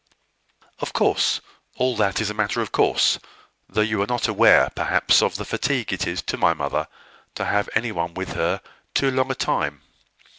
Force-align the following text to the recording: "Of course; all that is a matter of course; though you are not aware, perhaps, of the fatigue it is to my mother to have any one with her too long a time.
"Of 0.79 0.93
course; 0.93 1.41
all 1.75 1.95
that 1.97 2.19
is 2.19 2.31
a 2.31 2.33
matter 2.33 2.59
of 2.59 2.71
course; 2.71 3.19
though 3.69 3.81
you 3.81 4.01
are 4.01 4.07
not 4.07 4.27
aware, 4.27 4.71
perhaps, 4.75 5.21
of 5.21 5.35
the 5.35 5.45
fatigue 5.45 5.93
it 5.93 6.07
is 6.07 6.23
to 6.23 6.37
my 6.37 6.55
mother 6.55 6.87
to 7.35 7.45
have 7.45 7.69
any 7.75 7.91
one 7.91 8.15
with 8.15 8.33
her 8.33 8.63
too 8.95 9.11
long 9.11 9.29
a 9.29 9.35
time. 9.35 9.83